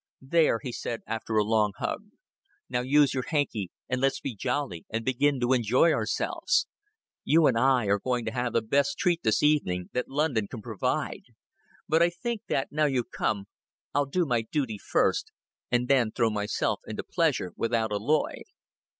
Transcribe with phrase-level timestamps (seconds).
[0.23, 2.05] "There," he said, after a long hug.
[2.67, 6.65] "Now use your hanky, and let's be jolly and begin to enjoy ourselves.
[7.23, 10.63] You and I are going to have the best treat this evening that London can
[10.63, 11.25] provide.
[11.87, 13.45] But I think that, now you've come,
[13.93, 15.31] I'll do my duty first,
[15.69, 18.37] and then throw myself into the pleasure without alloy.